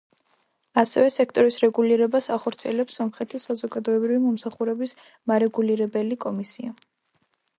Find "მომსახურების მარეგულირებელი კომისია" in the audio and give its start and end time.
4.23-6.75